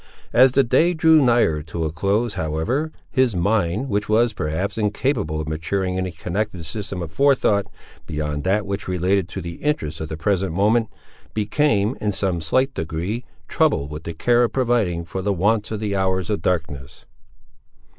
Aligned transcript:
As 0.33 0.53
the 0.53 0.63
day 0.63 0.95
drew 0.95 1.21
nigher 1.21 1.61
to 1.67 1.83
a 1.85 1.91
close, 1.91 2.33
however, 2.33 2.91
his 3.11 3.35
mind, 3.35 3.87
which 3.87 4.09
was, 4.09 4.33
perhaps, 4.33 4.75
incapable 4.75 5.39
of 5.39 5.47
maturing 5.47 5.95
any 5.95 6.09
connected 6.11 6.65
system 6.65 7.03
of 7.03 7.11
forethought, 7.11 7.67
beyond 8.07 8.43
that 8.43 8.65
which 8.65 8.87
related 8.87 9.29
to 9.29 9.41
the 9.41 9.57
interests 9.57 10.01
of 10.01 10.09
the 10.09 10.17
present 10.17 10.53
moment, 10.55 10.87
became, 11.35 11.95
in 12.01 12.11
some 12.11 12.41
slight 12.41 12.73
degree, 12.73 13.23
troubled 13.47 13.91
with 13.91 14.03
the 14.03 14.13
care 14.15 14.43
of 14.43 14.51
providing 14.53 15.05
for 15.05 15.21
the 15.21 15.31
wants 15.33 15.69
of 15.69 15.79
the 15.79 15.95
hours 15.95 16.31
of 16.31 16.41
darkness. 16.41 17.05